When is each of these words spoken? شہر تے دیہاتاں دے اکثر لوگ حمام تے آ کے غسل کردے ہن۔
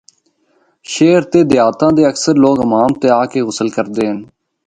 شہر 0.91 1.21
تے 1.31 1.39
دیہاتاں 1.49 1.91
دے 1.95 2.03
اکثر 2.11 2.33
لوگ 2.43 2.55
حمام 2.63 2.91
تے 3.01 3.07
آ 3.19 3.21
کے 3.31 3.39
غسل 3.47 3.69
کردے 3.75 4.03
ہن۔ 4.09 4.19